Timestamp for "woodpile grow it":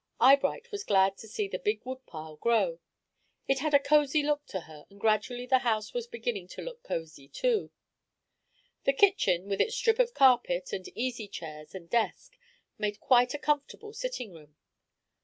1.85-3.59